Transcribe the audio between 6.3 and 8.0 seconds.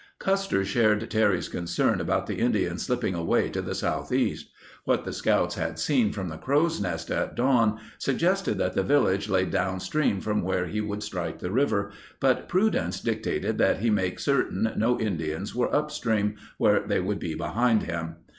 Crow's Nest at dawn